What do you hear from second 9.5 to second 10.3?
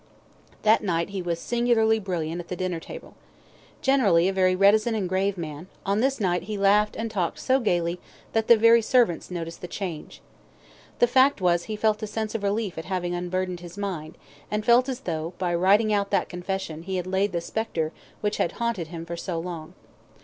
the change.